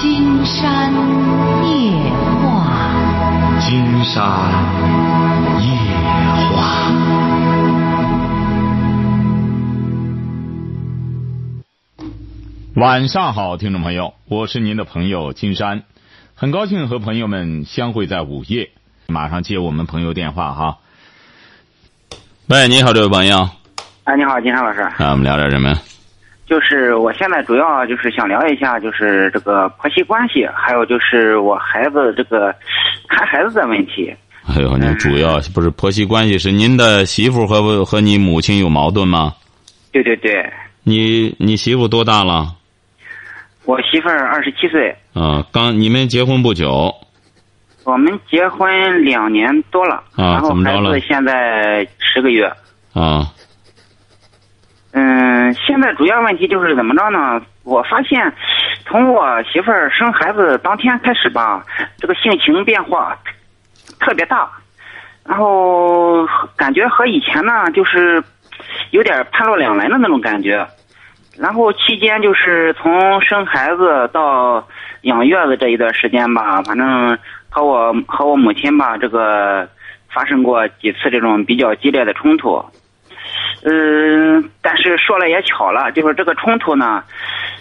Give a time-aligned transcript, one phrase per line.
[0.00, 0.94] 金山
[1.68, 1.92] 夜
[2.40, 4.16] 话，金山
[5.60, 5.68] 夜
[6.56, 6.90] 话。
[12.76, 15.82] 晚上好，听众朋友，我是您的朋友金山，
[16.34, 18.70] 很高兴和朋友们相会在午夜。
[19.06, 20.78] 马上接我们朋友电话哈。
[22.48, 23.50] 喂，你好，这位朋友。
[24.04, 24.80] 哎，你好，金山老师。
[24.80, 25.78] 啊，我们聊点什么？
[26.50, 32.52] 就是我现在主要就是想聊一下，就是这个婆媳关系，还有就是我孩子这个
[33.08, 34.12] 看孩子的问题。
[34.48, 39.32] 哎呦，您主要不是婆媳关系，是您的媳妇和和你母亲有矛盾吗？
[39.92, 40.44] 对对对。
[40.82, 42.48] 你你媳妇多大了？
[43.64, 44.92] 我媳妇儿二十七岁。
[45.14, 46.92] 啊，刚你们结婚不久。
[47.84, 50.02] 我们结婚两年多了。
[50.16, 50.90] 啊，怎么着了？
[50.90, 52.52] 孩子现在十个月。
[52.92, 53.30] 啊。
[54.92, 57.40] 嗯，现在主要问题就是怎么着呢？
[57.62, 58.32] 我发现，
[58.84, 61.64] 从我媳妇儿生孩子当天开始吧，
[61.98, 63.16] 这个性情变化
[64.00, 64.50] 特别大，
[65.24, 68.22] 然后感觉和以前呢，就是
[68.90, 70.66] 有点判若两人的那种感觉。
[71.38, 74.66] 然后期间就是从生孩子到
[75.02, 77.16] 养月子这一段时间吧，反正
[77.48, 79.68] 和我和我母亲吧，这个
[80.12, 82.64] 发生过几次这种比较激烈的冲突。
[83.62, 87.04] 嗯，但是说了也巧了，就是这个冲突呢，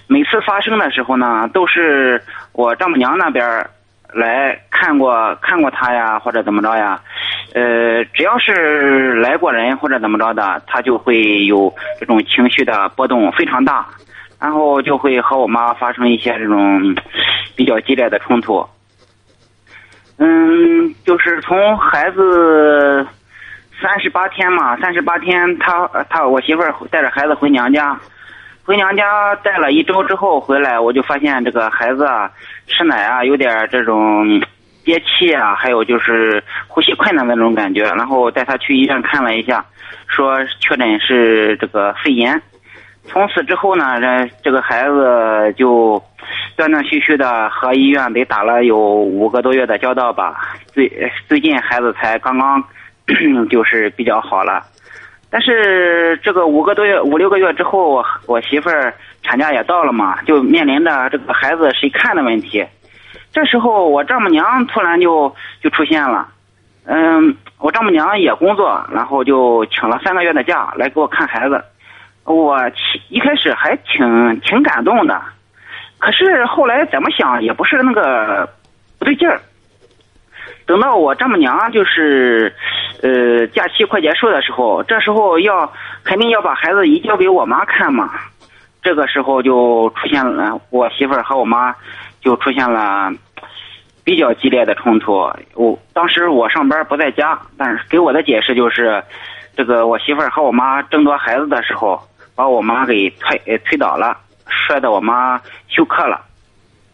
[0.07, 2.21] 每次发生的时候呢，都是
[2.53, 3.67] 我丈母娘那边
[4.13, 7.01] 来看过看过他呀，或者怎么着呀。
[7.53, 13.85] 呃，只要是来过人或者怎么着的，他就会有这种情绪的波动非常大，
[14.39, 16.95] 然后就会和我妈发生一些这种
[17.57, 18.65] 比较激烈的冲突。
[20.17, 23.05] 嗯，就是从孩子。
[23.81, 27.97] 三十八天嘛，三十八天，他他我媳妇儿带着孩子回娘家，
[28.65, 32.29] 回娘家带了一周之后回来，我就发现这个孩子啊，
[32.67, 34.41] 吃奶啊有点这种
[34.83, 39.63] 憋气啊，还有就是呼吸困难那种感觉，然后带他去医院看了一下，
[40.07, 42.41] 说确诊是这个肺炎。
[43.05, 46.03] 从此之后呢，这这个孩子就
[46.57, 50.35] 断断续续的和医院得打了有五个多月的交道吧，
[50.73, 50.91] 最
[51.29, 52.61] 最近孩子才刚刚。
[53.49, 54.63] 就是比较好了，
[55.29, 58.93] 但是这个五个多月、五六个月之后，我我媳妇儿
[59.23, 62.65] 产假也到了嘛，就面临着这个孩子谁看的问题。
[63.31, 66.27] 这时候我丈母娘突然就就出现了，
[66.85, 71.63] 嗯，我丈母娘也工作，然后就请了三个月的假来给我看孩子。
[72.25, 72.59] 我
[73.09, 75.19] 一开始还挺挺感动的，
[75.97, 78.47] 可是后来怎么想也不是那个
[78.99, 79.41] 不对劲儿。
[80.69, 82.53] 等到我丈母娘就是，
[83.01, 88.11] 呃，假期快结束的时候，这时候要肯定要把孩子移交给我妈看嘛。
[88.83, 91.73] 这个时候就出现了，我媳妇儿和我妈
[92.21, 93.11] 就出现了
[94.03, 95.13] 比较激烈的冲突。
[95.55, 99.03] 我当时我上班不在家，但是给我的解释就是，
[99.57, 101.99] 这个我媳妇儿和我妈争夺孩子的时候，
[102.35, 104.15] 把我妈给推推倒了，
[104.47, 106.21] 摔得我妈休克了。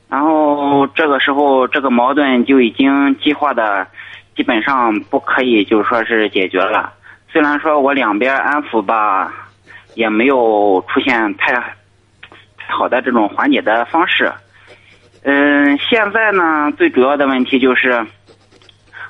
[0.10, 3.88] 然后这个时候，这个矛盾就已经激化的，
[4.36, 6.94] 基本上不可以就说是解决了。
[7.32, 9.34] 虽然说我两边安抚吧，
[9.96, 11.76] 也没有出现太
[12.68, 14.32] 好的这种缓解的方式。
[15.24, 18.06] 嗯，现在呢，最主要的问题就是，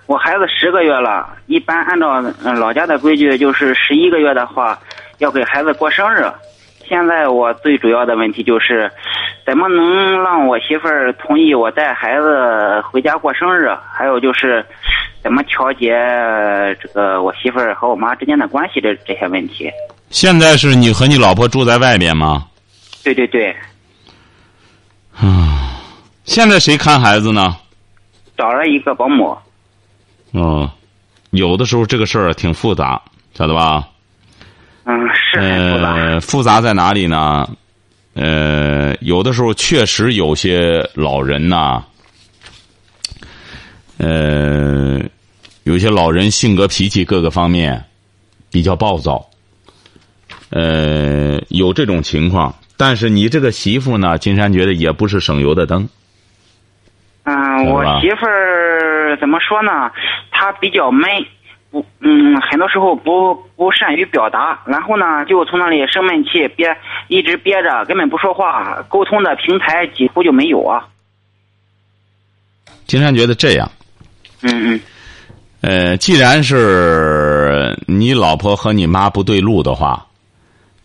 [0.07, 2.22] 我孩子十个月了，一般按照
[2.53, 4.79] 老家的规矩，就是十一个月的话，
[5.17, 6.25] 要给孩子过生日。
[6.88, 8.91] 现在我最主要的问题就是，
[9.46, 13.69] 怎么能让我媳妇儿同意我带孩子回家过生日？
[13.91, 14.66] 还有就是，
[15.23, 15.90] 怎么调节
[16.81, 19.72] 这个我媳妇儿和我妈之间的关系这这些问题？
[20.09, 22.47] 现在是你和你老婆住在外面吗？
[23.03, 23.56] 对对对。
[25.16, 25.79] 啊，
[26.23, 27.57] 现在谁看孩子呢？
[28.38, 29.35] 找了一个保姆。
[30.34, 30.69] 哦，
[31.31, 33.02] 有的时候这个事儿挺复杂，
[33.34, 33.88] 晓得吧？
[34.85, 35.40] 嗯，是
[35.72, 36.19] 复杂。
[36.19, 37.47] 复杂在哪里呢？
[38.13, 41.84] 呃，有的时候确实有些老人呐，
[43.97, 45.02] 呃，
[45.64, 47.84] 有些老人性格脾气各个方面
[48.49, 49.26] 比较暴躁，
[50.49, 52.55] 呃，有这种情况。
[52.78, 55.90] 但是你这个媳妇呢，金山觉得也不是省油的灯。
[57.23, 59.91] 嗯，我媳妇儿怎么说呢？
[60.31, 61.09] 她比较闷。
[61.70, 66.75] 不，嗯，很多时候不不善于表达，然后呢，就从那里生闷气，憋
[67.07, 70.85] 一直憋着，根本不说话，沟通的平台几乎就没有啊。
[72.85, 73.72] 金山觉得这样，
[74.41, 74.81] 嗯嗯，
[75.61, 80.05] 呃，既然是你老婆和你妈不对路的话，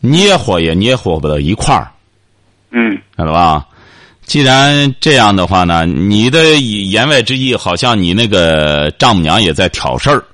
[0.00, 1.90] 捏合也捏合不到一块儿，
[2.70, 3.66] 嗯，晓得吧？
[4.22, 10.24] 既然这样的话呢，你的言外之意好像你那个丈母娘也在挑事儿。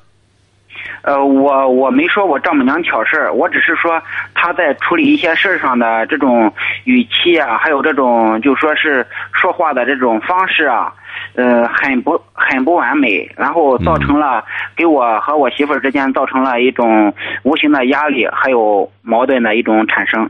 [1.07, 4.03] 呃，我我没说我丈母娘挑事儿，我只是说
[4.35, 10.93] 她在处理一些事儿上的这种语气啊，还有这种就说是说话的这种方式啊，
[11.37, 14.45] 呃，很不很不完美，然后造成了
[14.75, 17.15] 给我和我媳妇儿之间造成了一种
[17.45, 20.29] 无形的压力，还有矛盾的一种产生。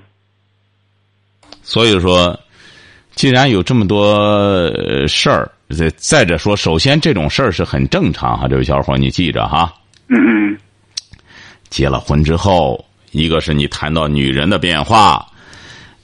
[1.63, 2.39] 所以说，
[3.13, 9.73] 既然有这么多呃事儿，再再者说，首先这种事儿是很正常哈，这位小伙你记着哈。
[10.09, 10.59] 嗯嗯
[11.71, 15.27] 结了婚之后，一个是你谈到女人的变化，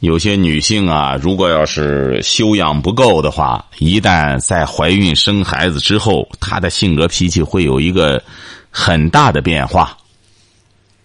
[0.01, 8.23] 有些女性啊，如果要是修养不够的话，一旦在怀孕生孩子之后，她的性格脾气会有一个
[8.71, 9.97] 很大的变化，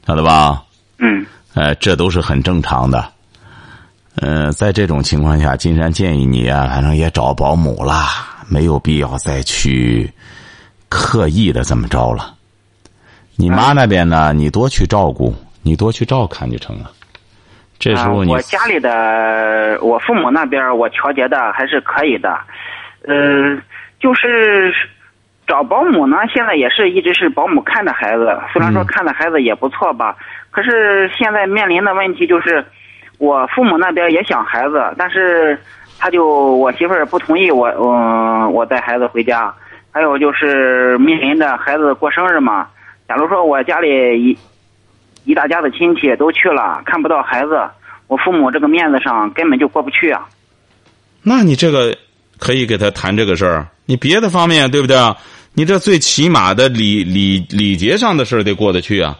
[0.05, 0.63] 晓得吧？
[0.99, 3.11] 嗯呃，这都是很正常的。
[4.15, 10.11] 呃，在这种情况下，金山建议你啊，反正也找保姆啦，没有必要再去
[10.89, 12.36] 刻意的怎么着了。
[13.39, 16.89] 你妈那边呢，你多去照顾，你多去照看就成了。
[17.79, 22.35] 这时候你、我家里的我父母那边我调节的还是可以的，
[23.07, 23.55] 呃，
[23.99, 24.73] 就是
[25.45, 30.15] 找保姆呢，现在也是一直是保姆看着孩子，虽然说看着孩子也不错吧，
[30.49, 32.65] 可是现在面临的问题就是，
[33.19, 35.59] 我父母那边也想孩子，但是
[35.99, 39.53] 他就我媳妇儿不同意我，嗯、我带孩子回家，
[39.91, 42.67] 还有就是面临着孩子过生日嘛，
[43.07, 43.87] 假如说我家里
[44.21, 44.37] 一
[45.23, 47.59] 一大家子亲戚都去了，看不到孩子，
[48.07, 50.27] 我父母这个面子上根本就过不去啊。
[51.21, 51.97] 那你这个
[52.37, 53.67] 可以给他谈这个事儿。
[53.85, 55.15] 你别的方面对不对啊？
[55.53, 59.17] 你这最起码的礼礼礼节上的事儿得过得去啊。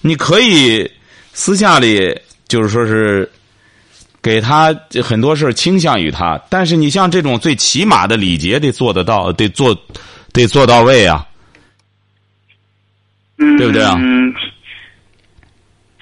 [0.00, 0.88] 你可以
[1.32, 2.16] 私下里
[2.46, 3.28] 就是说是
[4.22, 9.76] 给他很多事儿倾向于他，但是你像这种最起码的礼节得做得到，得做
[10.32, 11.26] 得做到位啊。
[13.38, 14.34] 嗯，对不对啊嗯，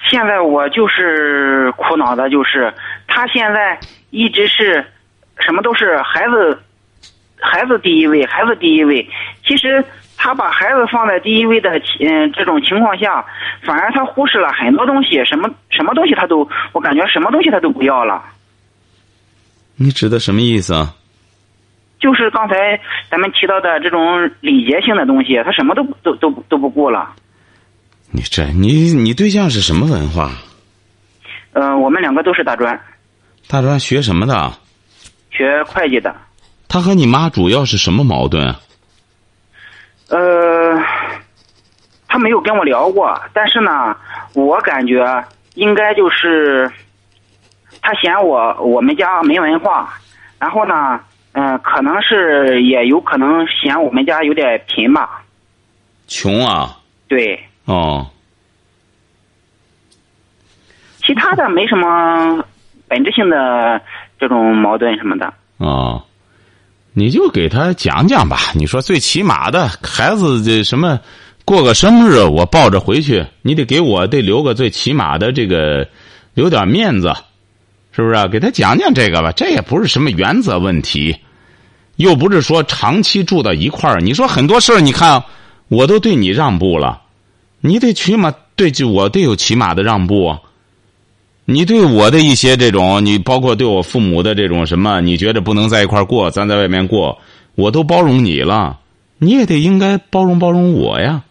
[0.09, 2.73] 现在我就是苦恼的，就是
[3.07, 3.79] 他现在
[4.09, 4.85] 一直是
[5.39, 6.59] 什么都是孩子，
[7.39, 9.07] 孩子第一位，孩子第一位。
[9.45, 9.83] 其实
[10.17, 13.23] 他把孩子放在第一位的嗯、这种情况下，
[13.61, 18.23] 反而他忽视了很多东西，什么什么东西他都，我感觉什么东西他都不要了。
[19.75, 20.95] 你指的什么意思啊？
[21.99, 22.79] 就是刚才
[23.09, 27.13] 咱们提到的这种礼节性的东西，他什么都都都都不顾了。
[28.11, 30.31] 你这你你对象是什么文化？
[31.53, 32.79] 呃，我们两个都是大专，
[33.47, 34.53] 大专学什么的？
[35.31, 36.15] 学会计的。
[36.67, 38.59] 他和你妈主要是什么矛盾啊？
[40.09, 40.83] 呃，
[42.07, 43.95] 他没有跟我聊过，但是呢，
[44.33, 45.25] 我感觉
[45.55, 46.71] 应该就是
[47.81, 49.93] 他嫌我我们家没文化，
[50.39, 50.99] 然后呢，
[51.33, 55.21] 嗯、可能是也有可能嫌我们家有点贫吧。
[56.07, 56.77] 穷啊！
[57.07, 58.07] 对，哦，
[61.03, 62.43] 其他的没什么
[62.87, 63.81] 本质性的
[64.17, 65.33] 这种矛盾什么的。
[65.57, 66.01] 哦，
[66.93, 68.37] 你就给他讲讲吧。
[68.55, 70.97] 你说最起码的孩子这什么
[71.43, 75.85] 过个生日，我抱着回去，你得给我得留个最起码的这个
[76.33, 77.13] 留点面子，
[77.91, 78.27] 是不是、啊？
[78.27, 81.17] 给他讲讲这个吧，这也不是什么原则问题，
[81.97, 83.99] 又不是说长期住到一块儿。
[83.99, 85.21] 你说很多事儿，你看
[85.67, 87.01] 我都对你让步了，
[87.61, 90.39] 你得起码对就我得有起码的让步啊。
[91.45, 97.17] 你对我的一些这种，你包括对我父母的这种什么，你觉得不能在一块儿过，咱在外面过，
[97.55, 98.79] 我都包容你了，
[99.17, 101.23] 你也得应该包容包容我呀。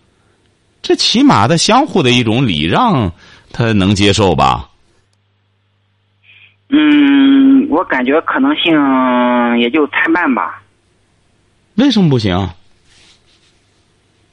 [0.81, 3.13] 这起码的相互的一种礼让，
[3.53, 4.71] 他能接受吧？
[6.71, 8.73] 嗯，我感觉可能性
[9.61, 10.63] 也就参半吧，
[11.75, 12.49] 为什么不行？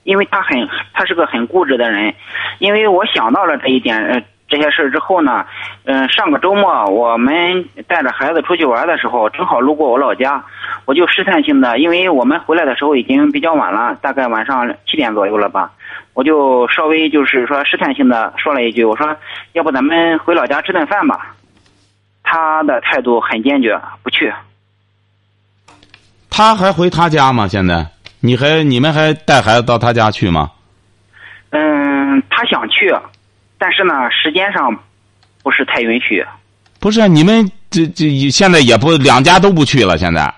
[0.04, 2.14] 因为他很他是个很固执的人，
[2.60, 5.46] 因为我想到了这一点呃这些事之后呢，
[5.86, 10.44] 嗯、上个周末我们带着孩子出去玩的时候，正好路过我老家，
[10.86, 15.72] 我就试探性的，因为我们回来的时候已经比较晚了，大概晚上七点左右了吧，
[16.14, 19.16] 我就稍微就是说试探性的说了一句，我说
[19.54, 21.34] 要不咱们回老家吃顿饭吧。
[22.26, 24.34] 他的态度很坚决，不去。
[26.30, 27.48] 他还回他家吗？
[27.48, 27.86] 现在
[28.26, 30.50] 你还你们还带孩子到他家去吗？
[31.50, 32.90] 嗯，他想去，
[33.58, 34.74] 但是呢，时间上
[35.44, 36.26] 不是太允许。
[36.80, 39.98] 不是，你们这这现在也不两家都不去了。
[39.98, 40.34] 现在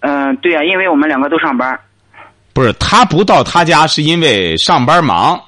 [0.00, 1.78] 嗯，对呀、因为我们两个都上班。
[2.54, 5.38] 不是他不到他家是因为上班忙，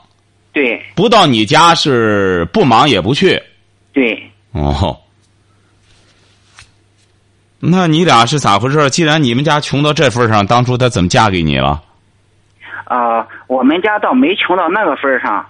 [0.52, 3.42] 对不到你家是不忙也不去。
[3.94, 4.22] 对，
[4.52, 5.00] 哦，
[7.64, 8.90] 那你俩是咋回事？
[8.90, 11.80] 既然你们家穷到这份上，当初她怎么嫁给你了？
[12.86, 15.46] 啊、我们家倒没穷到那个份儿上，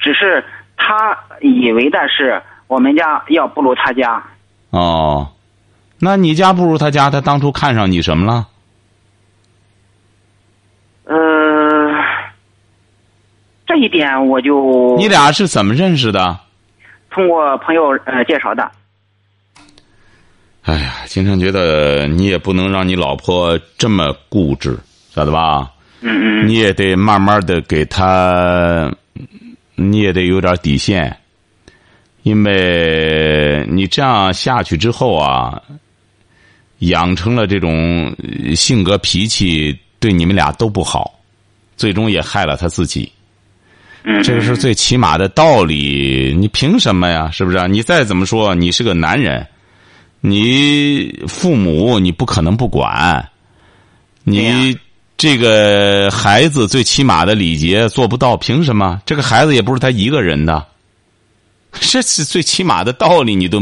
[0.00, 0.44] 只是
[0.76, 4.20] 她以为的是我们家要不如她家。
[4.70, 5.28] 哦，
[6.00, 8.48] 那你家不如她家，她当初看上你什么了？
[11.04, 11.14] 呃，
[13.64, 16.36] 这一点我就你俩是怎么认识的？
[17.10, 18.68] 通过朋友呃介绍的。
[20.64, 24.78] 哎呀，经常觉得你也不能让你老婆这么固执，
[25.14, 25.70] 晓得吧？
[26.00, 28.90] 嗯嗯你也得慢慢的给她，
[29.74, 31.14] 你也得有点底线，
[32.22, 35.60] 因为你这样下去之后啊，
[36.78, 38.14] 养成了这种
[38.46, 41.18] 呃性格脾气，对你们俩都不好，
[41.76, 43.10] 最终也害了他自己。
[44.02, 47.30] 嗯，这个是最起码的道理，你凭什么呀？
[47.30, 47.68] 是不是？
[47.68, 49.46] 你再怎么说，你是个男人，
[50.26, 53.28] 你父母你不可能不管，
[54.22, 54.74] 你
[55.18, 59.02] 这个孩子最起码的礼节做不到，凭什么？
[59.04, 60.66] 这个孩子也不是他一个人的，
[61.78, 63.60] 这是最起码的道理，你都，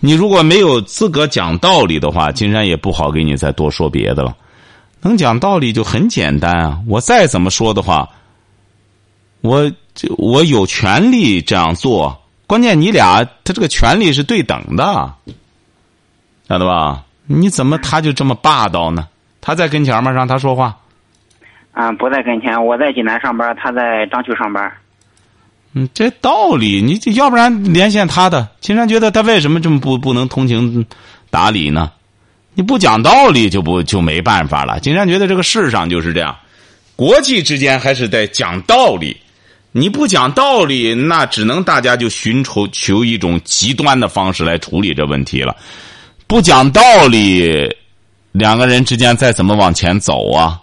[0.00, 4.34] 你如果没有资格讲道理的话，金山也不好给你再多说别的了。
[5.02, 6.80] 能讲道理就很简单啊！
[6.86, 8.08] 我再怎么说的话，
[9.42, 12.18] 我就我有权利这样做。
[12.46, 15.14] 关键你俩他这个权利是对等的，
[16.48, 17.04] 晓得吧？
[17.26, 19.06] 你怎么他就这么霸道呢？
[19.40, 20.10] 他在跟前吗？
[20.10, 20.76] 让他说话。
[21.72, 24.72] 啊、不在跟前，我在济南上班，他在章丘上班。
[25.74, 28.48] 嗯，这道理你这要不然连线他的。
[28.60, 30.86] 金山觉得他为什么这么不不能通情
[31.30, 31.92] 达理呢？
[32.54, 34.80] 你不讲道理就不就没办法了。
[34.80, 36.36] 金山觉得这个世上就是这样，
[36.96, 39.16] 国际之间还是得讲道理。
[39.70, 45.54] 你不讲道理，那只能大家就寻求求一种极端的方式来处理这问题了。
[46.28, 47.68] 不讲道理，
[48.32, 50.60] 两个人之间再怎么往前走啊？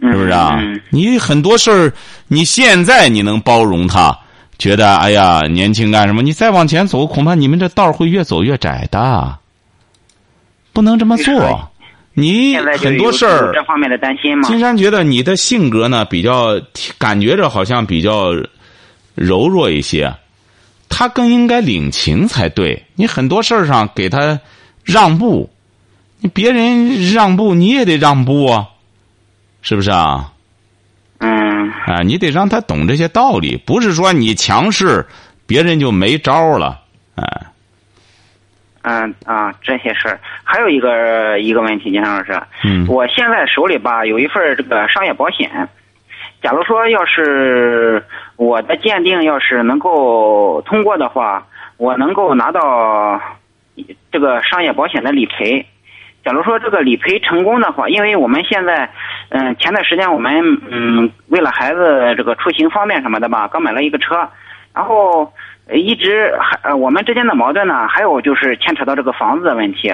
[0.00, 0.56] 是是不是啊？
[0.60, 1.92] 嗯你很多事儿，
[2.28, 4.16] 你现在你能包容他，
[4.58, 6.22] 觉得哎呀年轻干什么？
[6.22, 9.38] 你再往前走，恐怕你们这道儿会越走越窄的。
[10.72, 11.68] 不能这么做。
[12.14, 14.46] 你很多事儿，这方面的担心嘛。
[14.46, 16.60] 金山觉得你的性格呢比较，
[16.98, 18.32] 感觉着好像比较
[19.14, 20.14] 柔弱一些，
[20.94, 22.84] 他更应该领情才对。
[22.96, 24.38] 你很多事儿上给他
[24.84, 25.48] 让步，
[26.20, 28.68] 你别人让步你也得让步啊，
[29.62, 30.32] 是不是啊？
[31.18, 35.06] 嗯啊，你得让他懂这些道理，不是说你强势，
[35.46, 36.82] 别人就没招了。
[37.14, 37.24] 哎、
[38.82, 45.48] 嗯啊，这些事儿还有一个一个问题，金山老师，嗯我现在手里吧有一份这个商业保险，
[46.42, 48.04] 假如说要是
[48.36, 51.46] 我的鉴定要是能够通过的话，
[51.76, 53.20] 我能够拿到
[54.10, 55.66] 这个商业保险的理赔。
[56.24, 58.90] 假如说这个理赔成功的话，因为我们现在，
[59.30, 64.28] 嗯、前段时间我们嗯为了孩子这个出行方便什么的吧，刚买了一个车，
[64.72, 65.32] 然后
[65.72, 69.92] 一直还我们之间的矛盾呢，还有就是牵扯到这个房子的问题。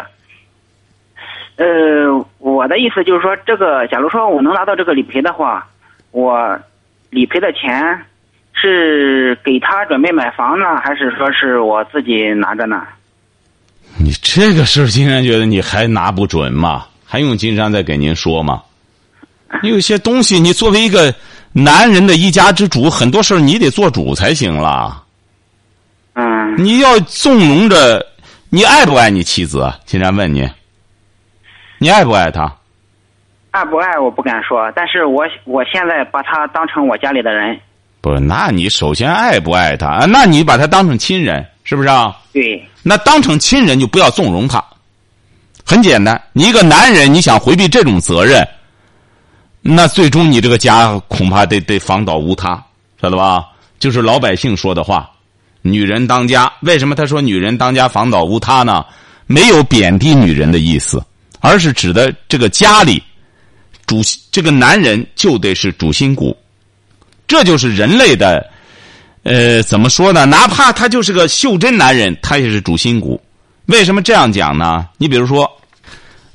[1.57, 5.66] 呃，我的意思就是说，这个假如说我能拿到这个理赔的话，
[6.11, 6.59] 我
[7.09, 8.04] 理赔的钱
[8.60, 12.82] 是给他准备买房呢，还是说是我自己拿着呢？
[13.98, 16.86] 你这个事儿，金山觉得你还拿不准吗？
[17.04, 18.62] 还用金山再给您说吗？
[19.62, 21.14] 你有些东西，你作为一个
[21.52, 25.02] 男人的一家之主，很多事儿你得做主才行了。
[26.14, 28.04] 嗯，你要纵容着，
[28.50, 29.78] 你爱不爱你妻子啊？
[29.86, 30.48] 金山问你，
[31.78, 32.52] 你爱不爱她？
[33.50, 37.58] 爱不爱我不敢说，但是我我现在把他当成我家里的人。
[38.00, 40.07] 不，那你首先爱不爱她啊？
[40.07, 42.17] 那你把他当成亲人，是不是啊？
[42.33, 44.64] 对，那当成亲人就不要纵容他。
[45.64, 48.47] 很简单，你一个男人，你想回避这种责任，
[49.61, 52.64] 那最终你这个家恐怕得得房倒屋塌，
[53.02, 53.45] 晓得吧？
[53.78, 55.11] 就是老百姓说的话
[55.62, 56.50] ，“女人当家”。
[56.62, 58.85] 为什么他说“女人当家，房倒屋塌”呢？
[59.26, 61.05] 没有贬低女人的意思，
[61.40, 63.02] 而是指的这个家里
[63.87, 64.00] 主
[64.33, 66.35] 这个男人就得是主心骨，
[67.28, 68.44] 这就是人类的。
[69.23, 70.25] 呃，怎么说呢？
[70.25, 73.20] 哪怕他就是个袖珍男人，他也是主心骨。
[73.66, 74.87] 为什么这样讲呢？
[74.97, 75.49] 你比如说，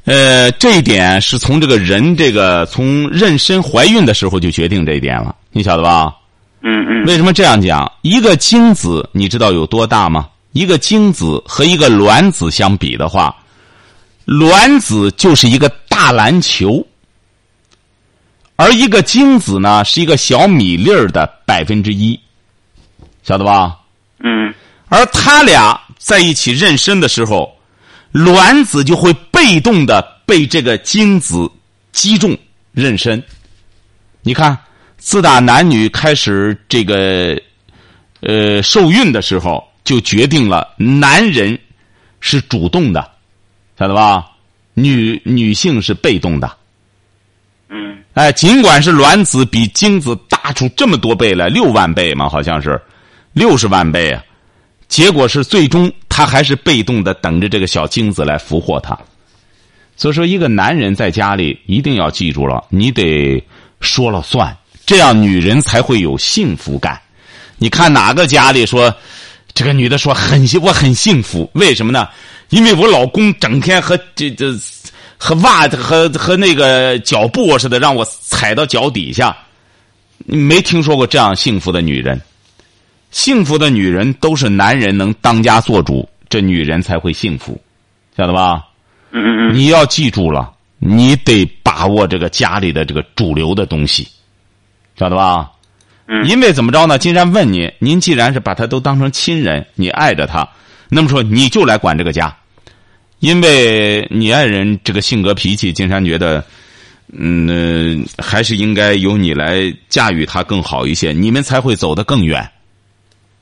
[0.05, 6.13] 呃，这一点是从这个人这个从妊娠怀孕的时候就决定这一点了，你晓得吧？
[6.62, 7.91] 嗯嗯为什么这样讲？
[8.03, 10.27] 一个精子你知道有多大吗？
[10.51, 13.35] 一个精子和一个卵子相比的话，
[14.25, 16.85] 卵子就是一个大篮球，
[18.63, 22.17] 而一个精子呢是一个小米粒儿的百分之一，
[23.22, 23.77] 晓得吧？
[24.20, 24.53] 嗯
[24.88, 27.53] 而他俩在一起妊娠的时候，
[28.13, 31.51] 卵子就会被动的被这个精子
[31.91, 32.32] 击中
[32.74, 33.22] 妊娠。
[34.22, 34.58] 你看，
[34.98, 37.38] 自打男女开始这个
[38.22, 41.60] 呃受孕的时候，就决定了男人
[42.22, 43.12] 是主动的，
[43.77, 44.25] 晓得吧？
[44.74, 46.50] 女女性是被动的。
[47.73, 52.79] 嗯哎，尽管是卵子比精子大出这么多倍来，六万倍嘛，好像是
[53.33, 54.23] 六十万倍啊。
[54.87, 58.95] 结果是最终他还是被动的等着这个小精子来俘获他。
[59.95, 63.43] 所以说，一个男人在家里一定要记住了，你得
[63.79, 67.01] 说了算，这样女人才会有幸福感。
[67.57, 68.93] 你看哪个家里说，
[69.53, 72.07] 这个女的说很幸我很幸福，为什么呢？
[72.49, 74.53] 因为我老公整天和这这
[75.23, 79.33] 和袜子和和那个脚布似的，让我踩到脚底下。
[80.17, 82.21] 你没听说过这样幸福的女人？
[83.09, 87.57] 幸福的女人都是男人能当家做主，这女人才会幸福，
[88.17, 88.65] 晓得吧？
[89.11, 94.05] 嗯嗯嗯你要记住了，你得把握这个家里的这个主流的东西，
[94.99, 95.49] 晓得吧？
[96.07, 96.97] 嗯因为怎么着呢？
[96.97, 100.45] 金山问你，您既然是把他都当成亲人，你爱着他，
[100.89, 102.35] 那么说你就来管这个家，
[103.23, 106.43] 因为你爱人这个性格脾气，金山觉得，
[107.13, 112.45] 嗯、呃还是应该由你来驾驭他更好一些，你们才会走得更远，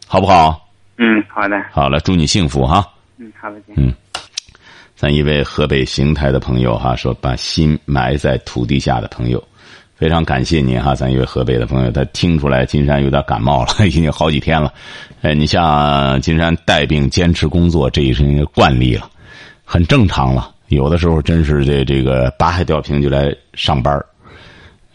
[0.05, 0.69] 好不好？
[0.99, 2.87] 嗯，好的，好了，祝你幸福哈。
[3.17, 3.91] 嗯，好的，姐嗯
[4.95, 9.43] 咱一位河北邢台的朋友哈说，把心埋在土地下的朋友，
[9.95, 10.93] 非常感谢您哈。
[10.93, 14.71] 咱一位河北的朋友，他听出来金山有点感冒了， 已经好几天了。
[15.23, 19.09] 哎，你像金山带病坚持工作，这已是惯例了，
[19.71, 20.51] 很正常了。
[20.67, 24.05] 有的时候真是这这个拔海吊瓶就来上班儿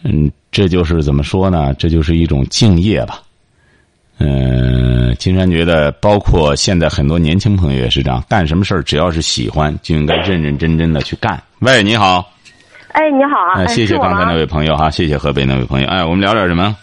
[0.05, 1.73] 嗯，这就是怎么说呢？
[1.79, 3.23] 这就是一种敬业吧。
[4.19, 11.43] 嗯，金山觉得，包括现在很多年轻朋友也是这样，干什么事儿只要是喜欢，就应该认认真真的去干。
[11.61, 12.31] 喂，你好，
[12.93, 13.67] 哎，你好啊！
[13.69, 15.89] 谢谢刚才那位朋友哈，谢谢河北那位朋友。
[15.89, 16.77] 哎，我们聊点什么？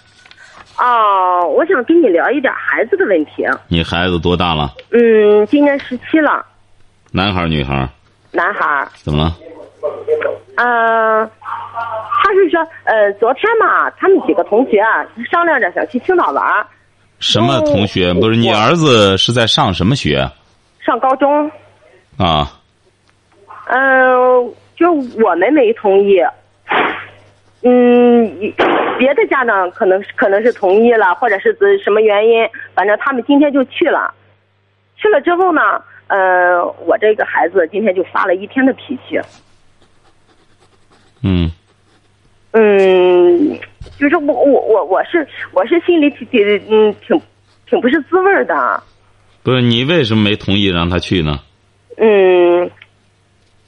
[0.80, 3.46] 哦，我想跟你聊一点孩子的问题。
[3.68, 4.74] 你孩子多大了？
[4.90, 6.44] 嗯，今年十七了，
[7.16, 7.88] 男孩儿女孩儿？
[8.32, 8.88] 男孩儿。
[8.96, 9.36] 怎么了？
[10.56, 16.44] 嗯、他是说，呃，昨天嘛，他们几个同学啊商量着想去青岛玩，
[17.20, 18.10] 什么同学？
[18.10, 20.28] 哦不是你儿子是在上什么学
[20.80, 21.48] 上高中。
[22.18, 22.50] 啊？
[23.68, 24.92] 嗯、就
[25.24, 26.20] 我们没同意。
[27.62, 28.28] 嗯，
[28.98, 34.12] 别的家长可能可能是同意了，或者是指什么原因，反正他们今天就去了。
[34.98, 35.62] 去了之后呢，
[36.14, 39.20] 呃，我这个孩子今天就发了一天的脾气。
[41.24, 41.52] 嗯
[42.52, 43.60] 嗯，
[43.98, 47.20] 就是我我我我是我是心里挺挺嗯挺
[47.66, 48.84] 挺不是滋味儿的。
[49.42, 51.40] 不是你为什么没同意让他去呢？
[51.98, 52.70] 嗯，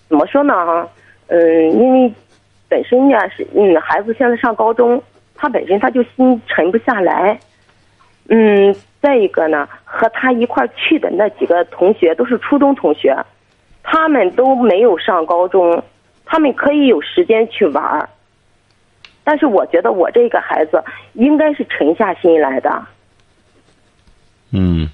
[0.08, 0.54] 怎么说呢？
[0.54, 0.88] 哈，
[1.26, 2.14] 嗯，因为
[2.70, 5.02] 本身呢是嗯，孩子现在上高中，
[5.34, 7.40] 他本身他就心沉不下来。
[8.30, 13.16] 嗯，再一个呢，和他一块儿去的那几个同学都是初中同学，
[13.84, 15.84] 他们都没有上高中，
[16.26, 18.10] 他们可以有时间去玩儿。
[19.24, 22.84] 但是我觉得我这个孩子应该是沉下心来的，
[24.50, 24.90] 嗯，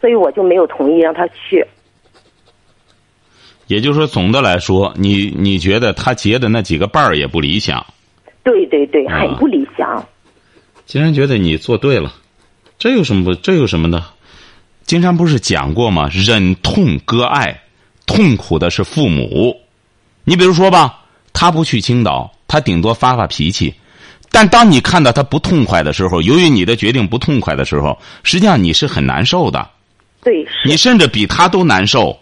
[0.00, 1.66] 所以我就没有同意让他去。
[3.66, 7.84] 也就是说，总的来说，你你觉得他结的那几个伴儿也不理想。
[8.42, 10.02] 对对对，啊很不理想。
[10.86, 12.10] 既然觉得你做对了，
[12.80, 13.34] 这有什么不？
[13.34, 14.02] 这有什么的？
[14.86, 16.08] 金山不是讲过吗？
[16.12, 17.60] 忍痛割爱，
[18.06, 19.60] 痛苦的是父母。
[20.24, 21.00] 你比如说吧，
[21.34, 23.74] 他不去青岛，他顶多发发脾气。
[24.30, 29.68] 但当你看到他不痛快的时候，由于你的决定不痛快的时候，实际上你是很难受的，
[30.22, 32.18] 对，是你甚至比他都难受。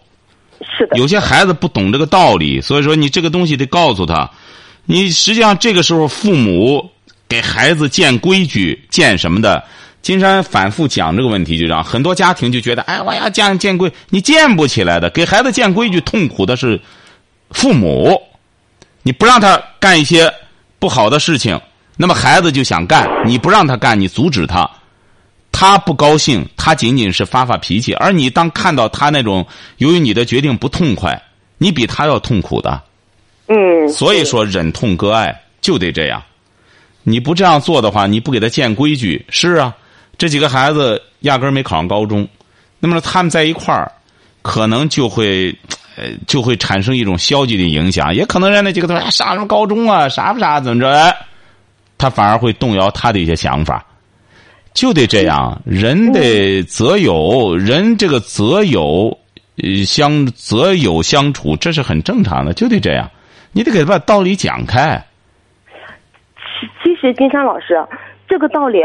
[0.77, 4.29] 是的，有些孩子不懂这个道理，所以说你这个东西得告诉他。
[4.87, 6.91] 你实际上这个时候父母
[7.29, 9.63] 给孩子建规矩、建什么的，
[10.01, 15.11] 金山反复讲这个问题，就让很多家庭就觉得，哎，我要建建规，你建不起来的。
[15.11, 16.81] 给孩子建规矩，痛苦的是
[17.51, 18.21] 父母。
[19.03, 20.33] 你不让他干一些
[20.79, 21.61] 不好的事情，
[21.97, 24.69] 那么孩子就想干，你不让他干，你阻止他。
[25.51, 29.47] 他不高兴，他仅仅是发发脾气，而你当看到他那种
[29.79, 31.21] 由于你的决定不痛快，
[31.57, 32.81] 你比他要痛苦的。
[33.49, 36.23] 嗯，所以说，忍痛割爱就得这样。
[37.03, 39.75] 你不这样做的话，你不给他建规矩，是啊，
[40.19, 42.29] 这几个孩子压根儿没考上高中，
[42.81, 43.91] 那么他们在一块儿，
[44.43, 45.57] 可能就会，
[45.97, 50.91] 呃，就会产生一种消极的影响，也可能让那几个同学、哎、上什么高中啊，啥不啥，怎么着？
[50.91, 51.17] 哎，
[51.97, 53.85] 他反而会动摇他的一些想法。
[54.75, 59.17] 就得这样，人得择友，人这个择友
[59.85, 63.11] 相择友相处，这是很正常的，就得这样。
[63.53, 65.03] 你得给他把道理讲开。
[66.83, 67.85] 其实金山老师，
[68.29, 68.79] 这个道理，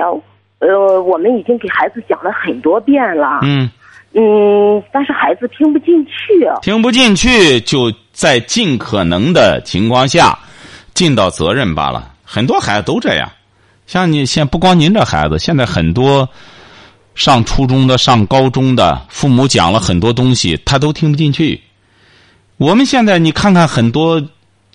[0.65, 3.39] 呃，我们已经给孩子讲了很多遍了。
[3.43, 3.69] 嗯，
[4.13, 6.45] 嗯，但是孩子听不进去。
[6.45, 10.39] 啊听不进去，就在尽可能的情况下
[10.93, 12.13] 尽到责任罢了。
[12.23, 13.29] 很多孩子都这样，
[13.85, 16.27] 像你现不光您这孩子，现在很多
[17.13, 21.59] 上初中的、上高中的，父母讲了很多东西，他都听不进去。
[22.57, 24.21] 我们现在你看看很多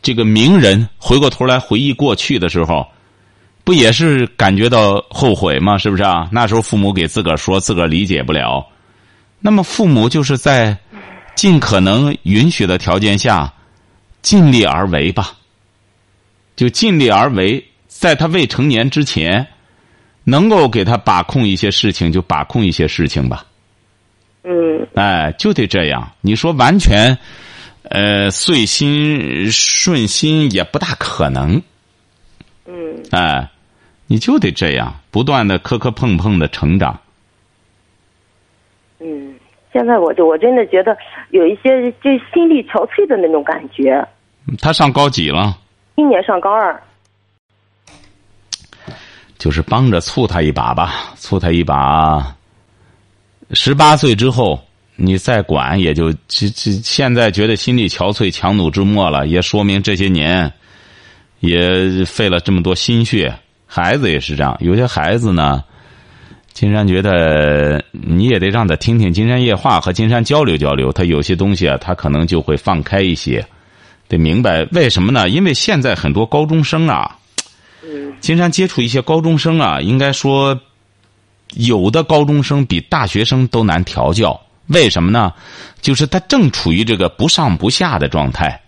[0.03, 2.87] 这个名人，回过头来回忆过去的时候，
[3.69, 5.77] 不也是感觉到后悔吗？
[5.77, 6.27] 是不是啊？
[6.33, 8.67] 那时候父母给自个儿说，自个儿理解不了。
[9.41, 10.75] 那么父母就是在
[11.35, 13.53] 尽可能允许的条件下，
[14.23, 15.35] 尽力而为吧。
[16.57, 19.47] 就尽力而为，在他未成年之前，
[20.25, 23.45] 能够给他把控一些事情，就把控一些事情吧。
[24.45, 26.11] 嗯哎，就得这样。
[26.23, 27.19] 你说完全，
[27.83, 31.61] 呃，遂心顺心也不大可能。
[32.67, 33.49] 嗯哎，
[34.09, 36.99] 你就得这样，不断的磕磕碰碰的成长。
[38.99, 39.37] 嗯，
[39.73, 40.97] 现在我就我真的觉得
[41.31, 44.05] 有一些就心力憔悴的那种感觉。
[44.61, 45.57] 他上高几了？
[45.95, 46.83] 今年上高二。
[49.37, 52.35] 就是帮着促他一把吧，促他一把。
[53.53, 54.59] 十八岁之后，
[54.97, 56.73] 你再管也就这这。
[56.83, 60.53] 现在觉得心力憔悴、强弩之末了，也说明这些年
[61.39, 63.33] 也费了这么多心血。
[63.71, 65.63] 孩子也是这样，有些孩子呢，
[66.55, 70.91] 金山觉得你也得让他听听金山夜话，和金山交流交流。
[70.91, 73.47] 他有些东西啊，他可能就会放开一些，
[74.09, 75.29] 得明白为什么呢？
[75.29, 77.15] 因为现在很多高中生啊。
[78.21, 80.59] 金山接触一些高中生啊，应该说，
[81.55, 84.39] 有的高中生比大学生都难调教。
[84.67, 85.33] 为什么呢？
[85.81, 88.61] 就是他正处于这个不上不下的状态。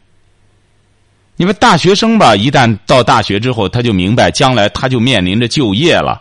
[1.41, 6.21] 因为大学生吧，一旦到大学之后，他就明白将来他就面临着就业了，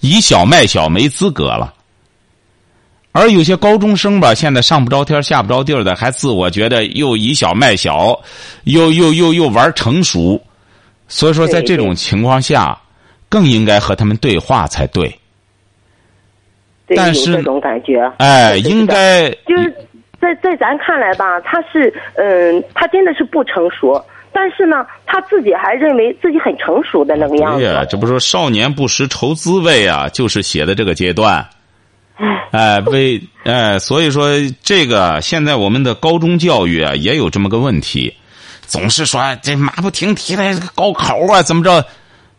[0.00, 1.72] 以小卖小没资格了。
[3.12, 8.20] 而有些高中生吧，现在上不着天下不着地的，还自我觉得又以小卖小，
[8.64, 10.42] 又又又又玩成熟。
[11.06, 12.76] 所以说，在这种情况下，
[13.28, 15.16] 更应该和他们对话才对。
[16.88, 19.72] 但是这种感觉，哎，应该就是
[20.20, 24.04] 在在咱看来吧，他是嗯，他真的是不成熟，
[24.38, 27.60] 但是呢，他自己还认为自己很成熟的那个样子。
[27.60, 31.48] 对呀，这不说少年不识愁滋味啊，就是写的这个阶段。
[32.50, 34.28] 哎，为哎，所以说
[34.62, 38.12] 这个现在我们的高中教育啊，也有这么个问题。
[38.66, 41.82] 总是说这马不停蹄的高考啊，怎么着？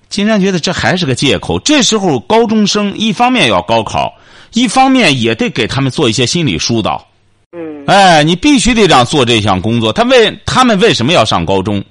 [0.07, 1.59] 金山觉得这还是个借口。
[1.61, 4.13] 这时候高中生一方面要高考，
[4.53, 7.07] 一方面也得给他们做一些心理疏导。
[7.51, 7.85] 嗯。
[7.87, 9.93] 哎，你必须得这样做这项工作。
[9.93, 11.83] 他为他们为什么要上高中？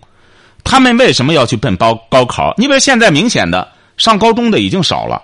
[0.65, 2.55] 他们为什么要去奔高高考？
[2.57, 5.23] 你比如现在明显的上高中的已经少了，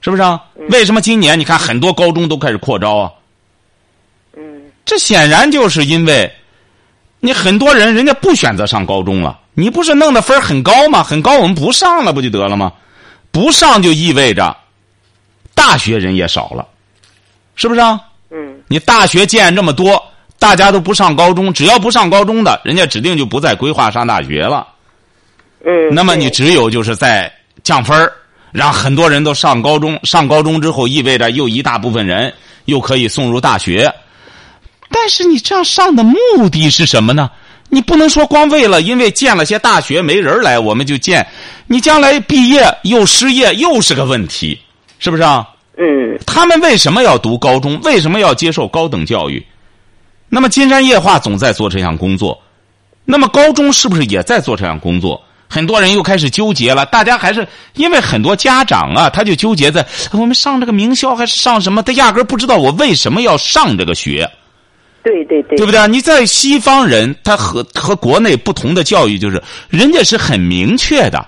[0.00, 0.42] 是不是啊？
[0.70, 3.12] 为什么今年你看很多高中都开始扩招啊？
[4.36, 4.62] 嗯。
[4.84, 6.32] 这显然就是因为。
[7.24, 9.38] 你很多人，人家不选择上高中了。
[9.54, 11.04] 你不是弄的分很高吗？
[11.04, 12.72] 很高，我们不上了，不就得了吗？
[13.30, 14.56] 不上就意味着
[15.54, 16.66] 大学人也少了，
[17.54, 18.00] 是不是啊？
[18.72, 18.74] 嗯。
[18.74, 20.02] 你大学建这么多，
[20.38, 24.66] 大家都不上高中，只要不上高中的，人家指定就不再规划上大学了。
[25.64, 25.94] 嗯。
[25.94, 27.32] 那么你只有就是在
[27.62, 28.10] 降分
[28.50, 29.98] 让很多人都上高中。
[30.02, 32.32] 上高中之后，意味着又一大部分人
[32.64, 33.92] 又可以送入大学。
[34.90, 37.30] 但是你这样上的目的是什么呢？
[37.70, 41.26] 你不能说光为了因为建了些大学没人来，我们就建。
[41.66, 44.60] 你将来毕业又失业，又是个问题，
[44.98, 45.48] 是不是啊？
[45.76, 46.18] 嗯。
[46.26, 47.80] 他们为什么要读高中？
[47.82, 49.44] 为什么要接受高等教育？
[50.28, 52.40] 那么金山夜话总在做这项工作，
[53.04, 55.22] 那么高中是不是也在做这项工作？
[55.48, 56.86] 很多人又开始纠结了。
[56.86, 61.82] 大家还是因为很多家长啊，他就纠结在我们上这个名校还是上什么？
[61.82, 64.26] 他压根不知道我为什么要上这个学。
[65.04, 65.86] 对对对，对不对？
[65.88, 71.26] 你在西方人，他和和国内不同的教育就是，人家是很明确的。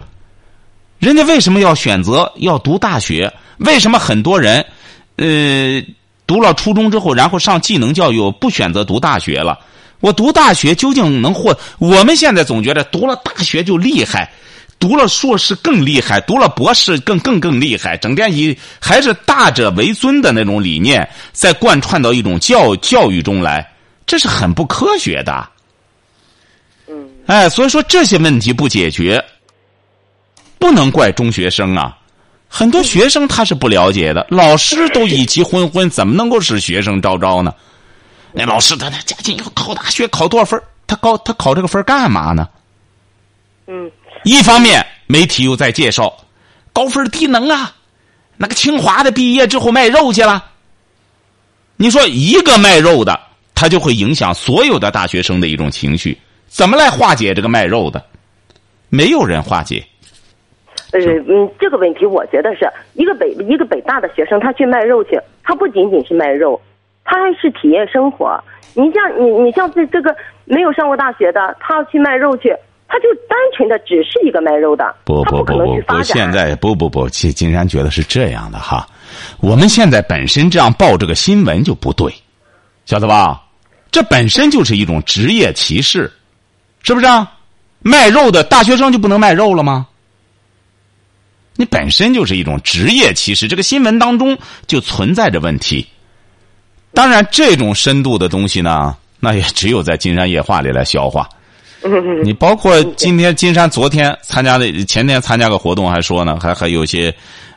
[0.98, 3.30] 人家为什么要选择要读大学？
[3.58, 4.64] 为什么很多人，
[5.16, 5.82] 呃，
[6.26, 9.58] 读了初中之后，然后上技能教育，不选择读大学了？
[10.00, 11.56] 我读大学究竟能获？
[11.78, 14.30] 我们现在总觉得读了大学就厉害，
[14.78, 23.66] 读了硕士更厉害，读了博士更更更厉害，整天以还是大者为尊的那种理念，在贯穿到一种教教育中来。
[24.06, 25.48] 这是很不科学的，
[26.86, 29.24] 嗯，哎，所以说这些问题不解决，
[30.58, 31.96] 不能怪中学生啊。
[32.56, 37.52] 很多学生他是不了解的，老师都意气昏昏，怎么能够使学生招招呢？
[38.30, 40.62] 那老师他他家境要考大学，考多少分？
[40.86, 42.48] 他高他考这个分干嘛呢？
[43.66, 43.90] 嗯
[44.22, 46.16] 一方面，媒体又在介绍
[46.72, 47.74] 高分低能啊，
[48.36, 50.44] 那个清华的毕业之后卖肉去了。
[51.74, 53.18] 你说一个卖肉的，
[53.52, 58.00] 他就会影响所有的大学生的一种情绪，怎么来化解这个卖肉的？
[58.90, 59.84] 没有人化解。
[60.94, 66.60] 呃嗯，这个问题我觉得是一个北一个北大的学生，他去卖肉去，他不仅仅是卖肉，
[67.04, 68.40] 他还是体验生活。
[68.74, 72.54] 你像你你像这这个没有上过大学的，他要去卖肉去，
[72.86, 76.02] 他就单纯的只是一个卖肉的，不不不不不。
[76.04, 78.86] 现在不不不，金金山觉得是这样的哈，
[79.40, 82.12] 我们现在本身这样报这个新闻就不对，
[82.84, 83.42] 晓得吧？
[83.90, 86.10] 这本身就是一种职业歧视，
[86.82, 87.32] 是不是啊？
[87.80, 89.86] 卖肉的大学生就不能卖肉了吗？
[91.56, 94.36] 你本身就是一种职业歧视，这个新闻当中
[94.66, 95.86] 就存在着问题。
[96.92, 101.28] 当然，这种深度的东西呢，那也只有在金山夜话里来消化。
[102.24, 107.14] 你包括今天金山昨天参加的前天参加个活动，还说呢，还还有些，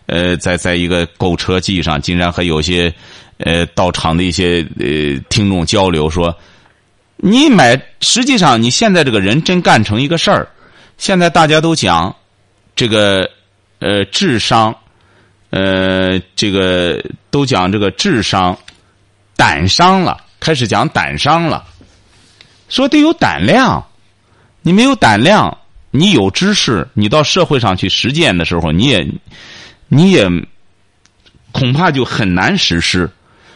[0.08, 2.94] 呃，在在一个购车季上，金山还有些，
[3.38, 6.36] 呃，到场的一些呃听众交流说，
[7.16, 10.50] 你买实际上你现在这个人真干成一个事儿，
[10.98, 12.14] 现在大家都讲
[12.76, 13.30] 这个
[13.80, 14.76] 呃智商，
[15.50, 18.58] 呃这个都讲这个智商，
[19.36, 21.64] 胆商了，开始讲胆商了，
[22.70, 23.84] 说得有胆量。
[24.64, 25.58] 你没有胆量，
[25.92, 29.08] 你有知识，你到社会上去实践的时候，你也，
[29.88, 30.28] 你也
[31.54, 33.10] 恐怕就很难实施。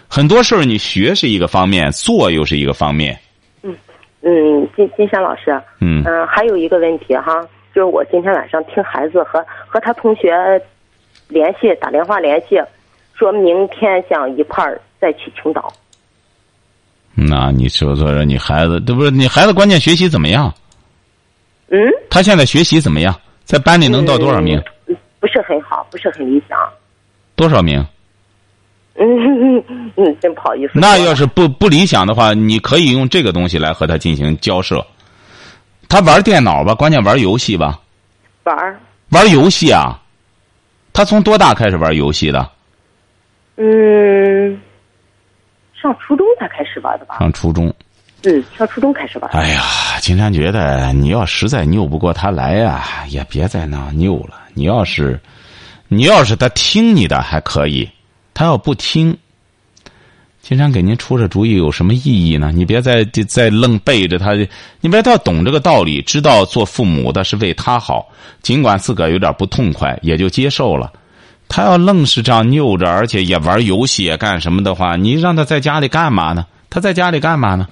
[0.08, 3.20] 很多事儿你学是一个方面，做又是一个方面。
[3.62, 3.76] 嗯
[4.22, 10.32] 嗯，金金山老师，嗯嗯、还有一个问题哈，就是我今天晚上听孩子和和他同学
[11.28, 12.62] 联系，打电话联系，
[13.14, 15.72] 说明天想一块儿再去青岛。
[17.14, 20.54] 那你说说说，你孩子，这不是你孩子关键学习怎么样？
[21.70, 21.80] 嗯，
[22.10, 23.16] 他现在学习怎么样？
[23.44, 24.62] 在班里能到多少名？
[24.88, 24.96] 嗯？
[25.20, 26.58] 不是很好，不是很理想。
[27.36, 27.86] 多少名？
[28.96, 29.64] 嗯
[29.96, 30.74] 嗯，真不好意思。
[30.76, 34.86] 那要是不不理想的话，你可以用这个东西来和他进行交涉。
[35.92, 37.78] 他玩电脑吧，关键玩游戏吧。
[38.44, 40.00] 玩，玩游戏啊？
[40.94, 42.50] 他从多大开始玩游戏的？
[43.58, 44.58] 嗯，
[45.74, 47.20] 上初中才开始玩的吧？
[47.20, 47.68] 上初中。
[48.24, 49.30] 嗯，上初中开始玩。
[49.32, 49.64] 哎呀，
[50.00, 54.44] 金山觉得你要实在拗不过他来呀、也别在那拗了。
[54.54, 55.20] 你要是，
[55.90, 57.90] 你要是他听你的还可以，
[58.34, 59.18] 他要不听，
[60.42, 62.52] 金山给您出这主意有什么意义呢？
[62.54, 64.34] 你别再再愣背着他，
[64.82, 68.10] 你别他要懂这个道理，知道做父母的是为他好，
[68.42, 70.92] 尽管自个儿有点不痛快，也就接受了。
[71.48, 76.46] 他要愣是这样拗着，而且也玩游戏也干什么的话，你让他在家里干嘛呢？
[76.70, 77.68] 他在家里干嘛呢？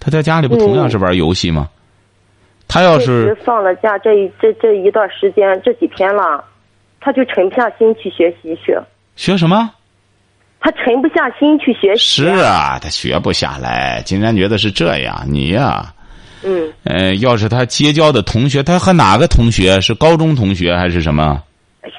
[0.00, 1.68] 他在家里不同样是玩游戏吗？
[2.66, 6.42] 他要是放了假这一这这一段时间这几天了，
[6.98, 8.76] 他就沉不下心去学习去，
[9.16, 9.70] 学什么？
[10.66, 12.24] 他沉不下心去学习。
[12.24, 14.02] 是啊，他学不下来。
[14.04, 15.94] 金山觉得是这样，你呀、
[16.42, 19.80] 嗯，呃，要是他结交的同学，他和哪个同学？
[19.80, 21.40] 是高中同学还是什么？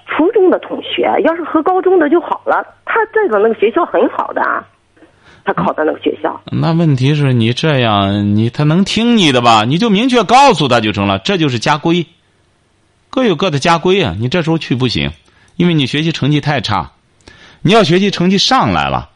[0.06, 4.42] 初中的同学要是和高中的就好了，他这个那个学校很好的，
[5.46, 6.42] 他考的那个学校。
[6.52, 9.64] 那问题是你这样，你他能听你的吧？
[9.64, 12.06] 你就明确告诉他就成了，这就是家规，
[13.10, 14.14] 各有各的家规啊。
[14.20, 15.12] 你这时候去不行，
[15.56, 16.92] 因为你学习成绩太差。
[17.68, 19.10] 你要学习成绩上来了，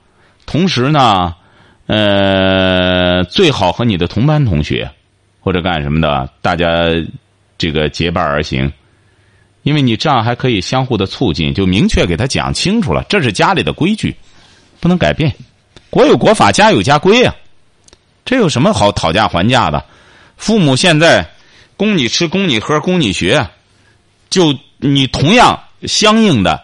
[0.45, 1.33] 同时呢，
[1.87, 4.91] 呃，最好和你的同班同学
[5.39, 6.67] 或者干什么的，大家
[7.57, 8.69] 这个结伴而行，
[9.63, 14.13] 因为你这样还可以相互的促进，就明确给他讲清楚了，这是家里的规矩，
[14.81, 15.33] 不能改变。
[15.89, 17.33] 国有国法，家有家规呀、
[18.25, 19.81] 这有什么好讨价还价的？
[20.35, 21.25] 父母现在
[21.77, 23.47] 供你吃、供你喝、供你学，
[24.29, 26.61] 就你同样相应的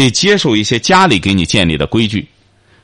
[0.00, 2.26] 得接受一些家里给你建立的规矩，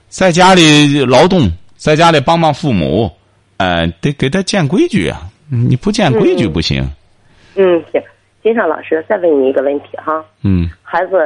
[0.08, 3.10] 在家里劳动，在家里帮帮父母，
[3.56, 5.22] 呃，得给他建规矩啊！
[5.48, 6.86] 你不建规矩不行。
[7.54, 8.02] 嗯，行，
[8.42, 11.16] 金尚老师，再问你一个问题哈，嗯孩子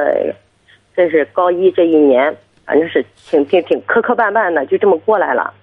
[0.95, 2.33] 这是高一这一年，
[2.65, 5.53] 反正是挺挺挺磕磕绊绊的，就这么过来了。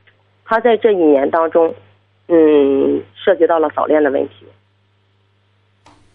[0.44, 1.74] 他在这一年当中，
[2.28, 4.34] 嗯，涉及到了早恋的问题。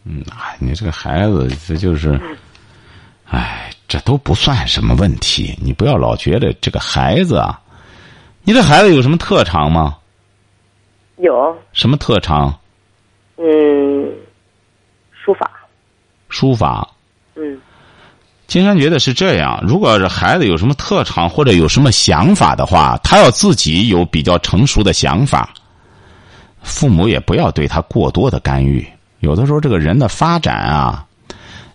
[0.06, 2.20] 嗯，哎，你这个孩子，这就是，
[3.30, 5.56] 哎，这都不算什么问题。
[5.62, 7.62] 你不要老觉得这个孩子啊，
[8.42, 9.96] 你这孩子有什么特长吗？
[11.18, 12.60] 有，什么特长？
[13.38, 14.12] 嗯，
[15.12, 15.52] 书法，
[16.28, 16.90] 书法。
[17.36, 17.62] 嗯
[18.48, 25.54] 金山觉得是这样：如果是孩子有什么特长或者有什么想法的话，他要自己有比较成熟的想法，
[26.64, 28.84] 父母也不要对他过多的干预。
[29.20, 31.06] 有的时候，这个人的发展啊，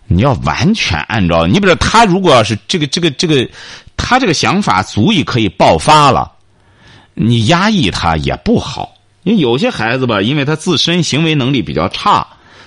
[0.09, 3.47] 你要完全按照你比如说他，如果要是这个这个这个，
[3.95, 6.29] 他这个想法足以可以爆发了，
[7.13, 8.93] 你压抑他也不好。
[9.23, 12.25] 因为有些孩子吧，因为他自身行为能力比较差。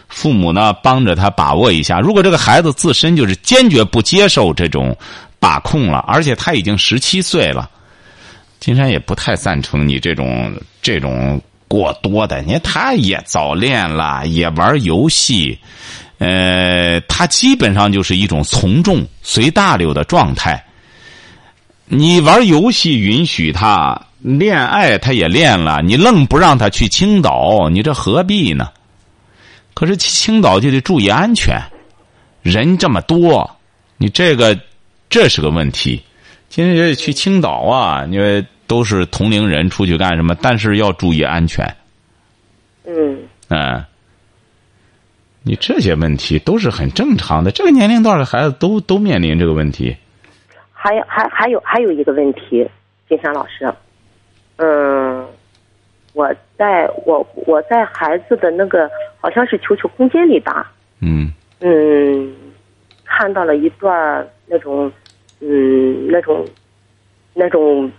[0.09, 1.99] 父母呢，帮着他把握一下。
[1.99, 4.95] 如果这个孩子自身就是坚决不接受这种
[5.41, 7.69] 把控了，而且他已经十七岁了，
[8.61, 12.43] 金山也不太赞成你这种这种过多的。
[12.43, 15.59] 你看，他也早恋了，也玩游戏，
[16.23, 20.65] 呃，他基本上就是一种从众、随大流的状态。
[21.87, 28.69] 你玩游戏允许他，恋爱他也恋了，你愣不让他去青岛，你这何必呢？
[29.75, 31.61] 可是去青岛就得注意安全，
[32.43, 33.59] 人这么多，
[33.97, 34.57] 你这个
[35.11, 36.01] 这是个问题。
[36.49, 40.37] 今天去青岛啊，因为都是同龄人出去干什么？
[40.41, 41.67] 但是要注意安全。
[42.87, 43.19] 嗯。
[43.49, 43.85] 嗯。
[45.45, 49.97] 你这些问题都是很正常的，这个年龄段的孩子都都面临这个问题。
[50.73, 52.69] 还有还还有还有一个问题，
[53.09, 53.73] 金山老师，
[54.57, 55.27] 嗯。
[56.15, 58.87] 我在我我在孩子的那个
[59.19, 62.35] 好像是球球空间里吧，嗯嗯，
[63.03, 64.93] 看到了一段那种
[65.41, 66.47] 嗯那种
[67.33, 67.91] 那种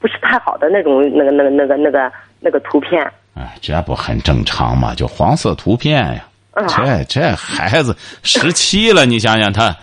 [0.00, 3.00] 不是太好的那种那个那个那个那个那个图片。
[3.34, 4.92] 哎，这不很正常吗？
[4.92, 6.26] 就黄色图片呀。
[6.68, 9.76] 这这孩子十七了，你想想他，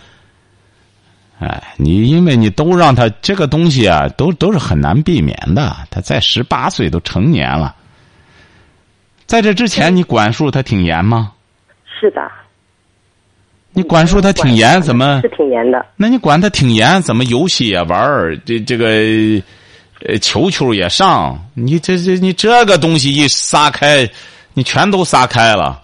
[1.38, 5.76] 哎，你因为你都让他这个东西啊，都都是很难避免的。
[5.90, 7.74] 他在十八岁都成年了，
[9.26, 11.32] 在这之前你管束他挺严吗？
[12.00, 12.20] 是的。
[13.74, 15.20] 你管束他挺严，怎么？
[15.22, 15.84] 是挺严的。
[15.96, 18.86] 那你管他挺严，怎么游戏也玩这这个，
[20.06, 21.38] 呃，球球也上？
[21.54, 24.06] 你这这你这个东西一撒开，
[24.52, 25.81] 你全都撒开了。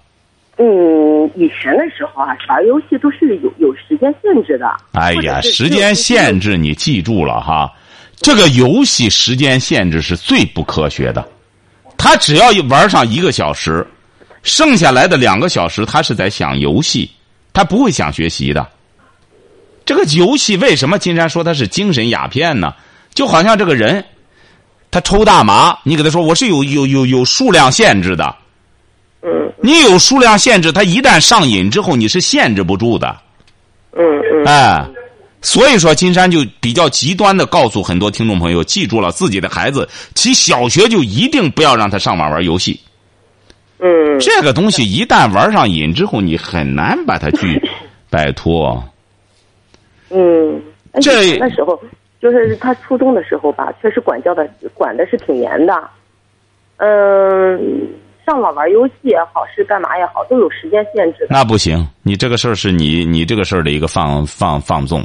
[0.61, 4.69] 嗯，以前的时候啊，玩游戏都是有有时间限制的。
[4.93, 7.73] 哎呀，时间限制你记住了哈，
[8.17, 11.25] 这个游戏时间限制是最不科学的。
[11.97, 13.87] 他只要玩上一个小时，
[14.43, 17.09] 剩下来的两个小时他是在想游戏，
[17.53, 18.67] 他不会想学习的。
[19.85, 22.75] 这个游戏为什么金山说他是精神鸦片呢？
[23.15, 24.05] 就好像这个人，
[24.91, 28.35] 他抽大麻，你给他说我是有有有有数量限制的。
[29.21, 33.17] 嗯，你有数量限制，他一旦上瘾之后，你是限制不住的。
[33.93, 34.01] 嗯
[34.33, 34.45] 嗯。
[34.47, 34.89] 哎，
[35.43, 42.81] 所以说金山就比较极端的告诉很多听众朋友，记住了，自己的孩子，其小学就一定不要让他上网玩游戏。
[43.81, 44.19] 嗯。
[44.21, 47.61] 这个东西一旦玩上瘾之后，你很难把他去
[48.09, 48.81] 摆脱。
[50.11, 50.63] 嗯。
[51.01, 51.81] 这那时候
[52.21, 55.91] 就是他初中的时候吧，确实管教的管的是挺严的。
[56.77, 57.89] 嗯。
[58.29, 61.27] 上网玩游戏也好，是干嘛也好，都有时间限制。
[61.31, 65.03] 那不行，你这个事儿是你你这个事儿的一个放放放纵。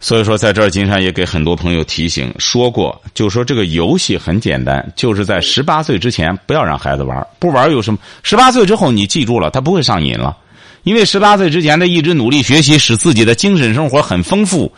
[0.00, 7.98] 所以说，在这儿，金山也给很多朋友提醒说过，就说这个游戏很简单，就是在十八岁之前不要让孩子玩，不玩有什么？
[8.22, 10.36] 十八岁之后，你记住了，他不会上瘾了，
[10.82, 14.70] 因为十八岁之前他一直努力学习，使自己的精神生活很丰富，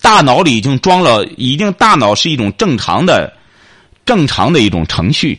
[0.00, 3.32] 大脑里已经装了，已经大脑是一种正常的、
[4.04, 5.38] 正常的一种程序。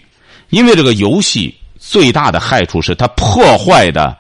[0.54, 4.16] 因为这个游戏最大的害处是它破坏的，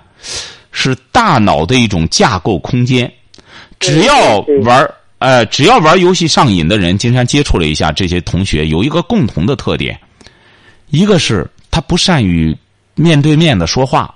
[0.71, 3.09] 是大脑的一种架构空间。
[3.79, 9.95] 只要玩呃，只要玩游戏上瘾的人，金山接触了一下这些同学，有一个共同的特点，
[10.89, 12.57] 一个是他不善于
[12.95, 14.11] 面对面的说话，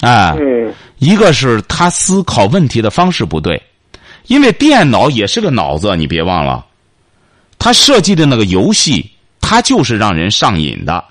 [0.00, 0.34] 啊，
[0.98, 3.62] 一个是他思考问题的方式不对，
[4.26, 6.66] 因为电脑也是个脑子，你别忘了，
[7.56, 9.08] 他设计的那个游戏。
[9.42, 11.04] 他就是让人上瘾的，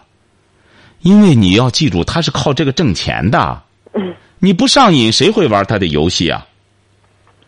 [1.02, 3.62] 因为你要记住，他是靠这个挣钱的。
[4.40, 6.44] 你不上瘾，谁会玩他的游戏啊？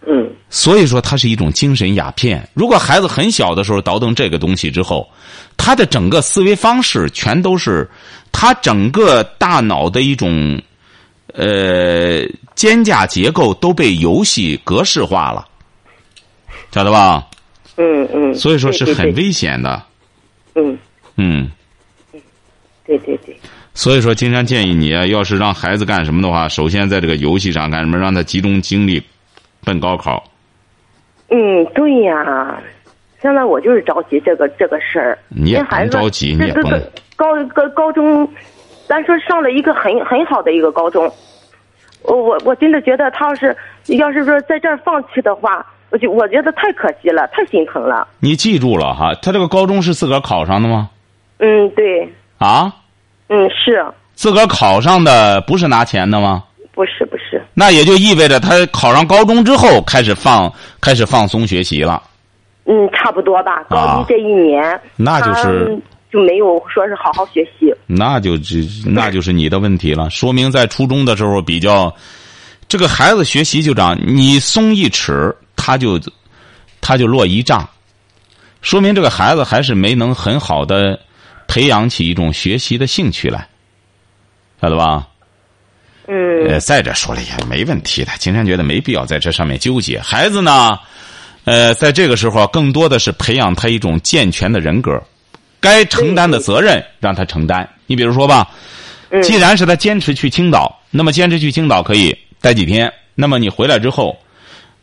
[0.05, 0.29] 嗯。
[0.47, 2.47] 所以说，它是一种精神鸦片。
[2.53, 5.09] 如果孩子很小的时候倒腾这个东西之后，
[5.57, 7.89] 他的整个思维方式全都是
[8.31, 10.61] 他整个大脑的一种
[11.33, 12.23] 呃
[12.53, 15.47] 肩架结构都被游戏格式化了，
[16.71, 17.25] 晓得吧？
[17.77, 18.35] 嗯嗯。
[18.35, 19.81] 所以说是很危险的。
[20.55, 20.77] 嗯
[21.17, 21.51] 嗯，
[22.85, 23.35] 对对对。
[23.73, 29.01] 所以说，金山建议你啊，要是让孩子干什么的话，首先在这个游戏上干什么，让他集中精力
[29.65, 30.23] 奔高考。
[31.29, 32.61] 嗯，对呀。
[33.21, 35.17] 现在我就是着急这个这个事儿。
[35.29, 36.63] 你也甭着急，你也甭。
[37.15, 38.27] 高高高中，
[38.85, 41.09] 咱说上了一个很很好的一个高中，
[42.01, 48.07] 我我我真的觉得他要是要是说在这儿放弃的话，我就我觉得太可惜了，太心疼了。
[48.19, 50.89] 你记住了哈，他这个高中是自个儿考上的吗？
[51.37, 52.73] 嗯，对，啊，
[53.29, 53.85] 嗯是，
[54.15, 56.45] 自个儿考上的不是拿钱的吗？
[56.73, 62.01] 不是不是，那也就意味着他考上高中之后开始放开始放松学习了。
[62.65, 63.63] 嗯，差不多吧。
[63.69, 65.79] 高啊一这一年，那就是
[66.11, 67.71] 就没有说是好好学习。
[67.85, 71.93] 那就这那就是你的问题了，说明在初中的时候比较，
[72.73, 76.01] 这个孩子学习就这样，你松一尺，他就
[76.81, 77.69] 他就落一丈，
[78.63, 80.99] 说明这个孩子还是没能很好的
[81.47, 83.47] 培养起一种学习的兴趣来，
[84.59, 85.07] 晓得吧？
[86.07, 89.99] 嗯呃，再者说了也没问题的，金山觉得没必要在这上面纠结。
[89.99, 90.75] 孩子呢，
[91.43, 94.99] 呃，在这个时候更多的是培养他一种健全的人格，
[95.59, 97.69] 该承担的责任让他承担。
[97.85, 98.49] 你比如说吧，
[99.11, 102.91] 嗯既然是他坚持去青岛，那么坚持去青岛可以待几天。
[103.15, 104.17] 那么你回来之后，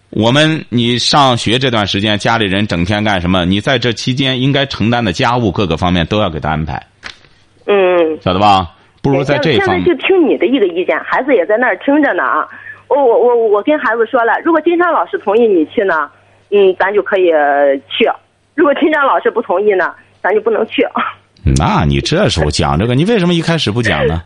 [0.09, 3.45] 我们你上学这段时间，家里人整天干什么？
[3.45, 6.83] 你在这期间应该承担的家务各个方面都要给他安排，
[7.67, 8.19] 嗯。
[8.23, 8.71] 晓得吧？
[9.03, 12.49] 不如在这一现方面在就听你的一个意见，孩子也在那儿听着呢啊。
[12.89, 16.11] 我我我我跟孩子说了，如果金山老师同意你去呢，
[16.51, 18.11] 嗯，咱就可以呃去；
[18.55, 20.83] 如果金山老师不同意呢，咱就不能去。
[21.57, 24.23] 那你这时候讲这个，你为什么一开始不讲呢？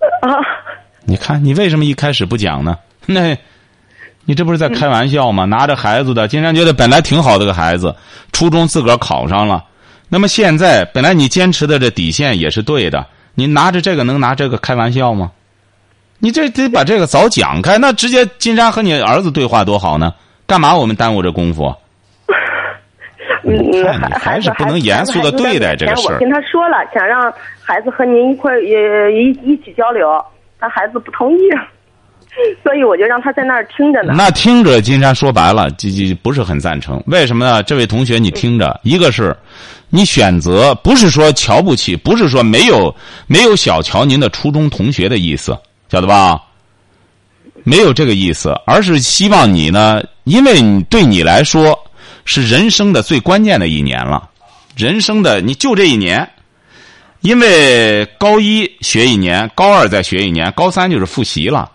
[0.22, 0.38] 啊，
[1.06, 2.78] 你看，你为什么一开始不讲呢？
[3.06, 3.36] 那，
[4.24, 5.44] 你这不是在开玩笑吗？
[5.46, 7.94] 拿着孩子的，金山觉得本来挺好的个孩子，
[8.32, 9.64] 初中自个儿考上了，
[10.08, 15.30] 那么现在本来你坚持的这底线也是对的，你拿着这个能拿这个开玩笑吗？
[16.20, 20.14] 你这得把这个早讲开，那直接金山和你儿子对话多好呢？
[20.46, 21.74] 干嘛我们耽误这功夫？
[23.46, 27.30] 嗯你看你孩还是不能严肃的对待这个事儿我跟他说了，想让
[27.62, 30.08] 孩子和您一块儿也一一起交流，
[30.60, 31.42] 他孩子不同意，
[32.62, 34.14] 所以我就让他在那儿听着呢。
[34.16, 37.02] 那听着，金山说白了，这这不是很赞成。
[37.06, 37.62] 为什么呢？
[37.62, 39.36] 这位同学，你听着，一个是，
[39.90, 42.94] 你选择不是说瞧不起，不是说没有
[43.26, 45.56] 没有小瞧您的初中同学的意思，
[45.88, 46.40] 晓得吧？
[47.62, 51.78] 没有这个意思，而是希望你呢，因为你对你来说
[52.24, 54.28] 是人生的最关键的一年了，
[54.76, 56.28] 人生的你就这一年，
[57.24, 61.72] 因为高一学一年，高二再学一年，高三就是复习了。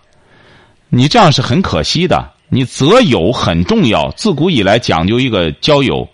[0.89, 2.29] 你这样是很可惜的。
[2.49, 6.07] 你择友很重要，自古以来讲究一个交友。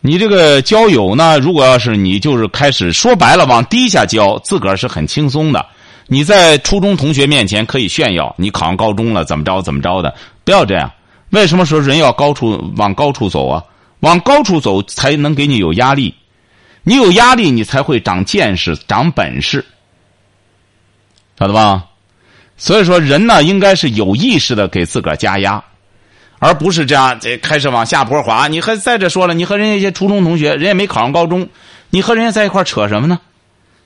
[0.00, 5.64] 你这个交友呢，如果要是你就是开始说白了往低下交，自个儿是很轻松的。
[6.08, 10.12] 你在初中同学面前可以炫耀，你考上高中了，怎么着怎么着的，
[10.42, 10.90] 不要这样。
[11.30, 13.62] 为什么说人要高处往高处走啊？
[14.00, 16.12] 往高处走才能给你有压力，
[16.88, 19.64] 你有压力，你才会长见识、长本事，
[21.36, 21.84] 晓得吧？
[22.56, 25.60] 所以说，人呢应该是有意识的给自个儿加压，
[26.38, 28.46] 而不是这样这开始往下坡滑。
[28.46, 31.48] 你还再者说了，你和人家一些初中同学，人家没考上高中，
[31.90, 33.18] 你和人家在一块扯什么呢？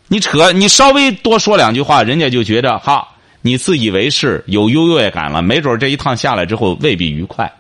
[0.09, 3.09] 你扯，你稍微多说两句话，人家就觉着哈，
[3.41, 5.41] 你自以为是，有优越感了。
[5.41, 7.51] 没准这一趟下来之后未必愉快，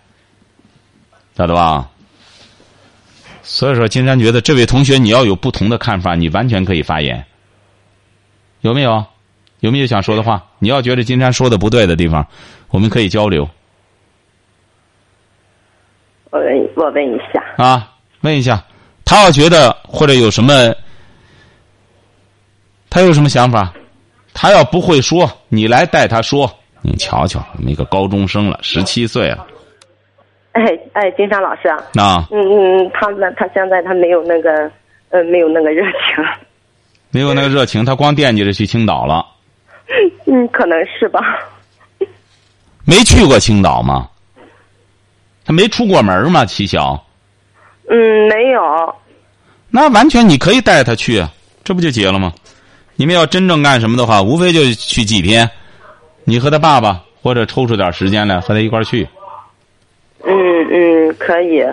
[1.34, 1.89] 晓得吧？
[3.52, 7.26] 所以说，金山觉得这位同学你要有不同的看法，你完全可以发言，
[8.60, 9.04] 有没有？
[9.58, 10.46] 有没有想说的话？
[10.60, 12.24] 你要觉得金山说的不对的地方，
[12.68, 13.50] 我们可以交流
[16.30, 18.64] 我问我问一下，啊，问一下，
[19.04, 20.72] 他要觉得或者有什么，
[22.88, 23.74] 他有什么想法，
[24.32, 26.48] 他要不会说，你来带他说。
[26.82, 29.44] 你瞧瞧，那个高中生了，十七岁了，
[30.52, 34.70] 哎哎，金山老师，啊，那嗯嗯，他那他现在他没有那个，
[35.10, 36.24] 呃，没有那个热情，
[37.10, 39.24] 没有那个热情，他光惦记着去青岛了。
[40.26, 41.20] 嗯，可能是吧。
[42.84, 44.08] 没去过青岛吗？
[45.44, 46.44] 他没出过门吗？
[46.44, 47.04] 齐晓，
[47.88, 48.94] 嗯，没有。
[49.70, 51.24] 那完全你可以带他去，
[51.62, 52.32] 这不就结了吗？
[52.96, 55.48] 你们要真正干什么的话，无非就去几天，
[56.24, 59.08] 你和他爸爸或者抽出点时间来和他一块儿去。
[60.24, 60.32] 嗯
[60.70, 61.64] 嗯，可以。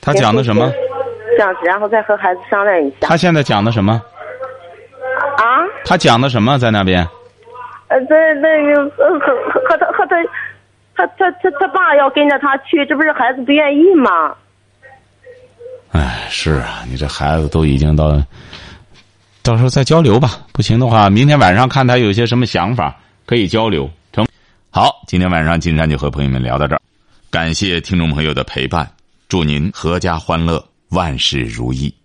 [0.00, 0.70] 他讲的什么？
[1.36, 2.96] 这样子，然后再和孩子商量一下。
[3.00, 4.00] 他现在讲的什么？
[5.36, 5.64] 啊？
[5.84, 7.06] 他讲的什么在那边？
[7.88, 10.16] 呃，在那个和和和和他和他，
[10.94, 14.34] 他他他他爸要跟着他去，这不是孩子不愿意吗？
[15.92, 18.12] 哎，是啊，你这孩子都已经到，
[19.42, 20.28] 到时候再交流吧。
[20.52, 22.94] 不行的话，明天晚上看他有些什么想法，
[23.26, 23.90] 可以交流。
[24.12, 24.24] 成。
[24.70, 26.80] 好，今天晚上金山就和朋友们聊到这儿，
[27.30, 28.92] 感谢听众朋友的陪伴，
[29.28, 31.99] 祝您阖家欢乐，万事如意。